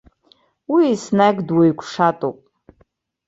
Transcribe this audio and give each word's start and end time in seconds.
Уи 0.71 0.81
еснагь 0.91 1.41
дуаҩгәшаҭоуп. 1.47 2.37